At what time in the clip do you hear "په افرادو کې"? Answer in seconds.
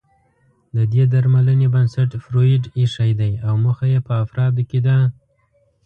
4.07-4.79